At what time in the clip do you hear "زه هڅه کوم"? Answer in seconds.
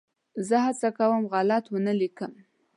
0.47-1.23